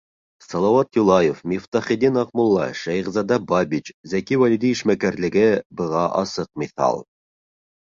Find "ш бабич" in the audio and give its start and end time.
2.81-3.95